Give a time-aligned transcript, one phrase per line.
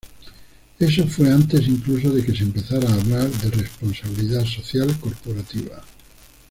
[0.79, 5.83] Eso fue antes incluso de que se empezara a hablar de Responsabilidad Social Corporativa.